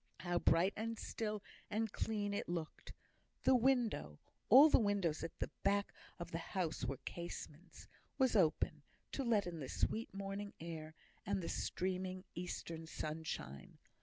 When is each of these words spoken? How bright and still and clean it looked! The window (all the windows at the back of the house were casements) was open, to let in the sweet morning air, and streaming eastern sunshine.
How 0.21 0.39
bright 0.39 0.73
and 0.75 0.97
still 0.97 1.43
and 1.69 1.91
clean 1.91 2.33
it 2.33 2.49
looked! 2.49 2.91
The 3.43 3.53
window 3.53 4.17
(all 4.49 4.67
the 4.67 4.79
windows 4.79 5.23
at 5.23 5.37
the 5.37 5.51
back 5.61 5.93
of 6.17 6.31
the 6.31 6.39
house 6.39 6.83
were 6.83 6.97
casements) 7.05 7.87
was 8.17 8.35
open, 8.35 8.81
to 9.11 9.23
let 9.23 9.45
in 9.45 9.59
the 9.59 9.69
sweet 9.69 10.11
morning 10.11 10.53
air, 10.59 10.95
and 11.23 11.47
streaming 11.51 12.23
eastern 12.33 12.87
sunshine. 12.87 13.77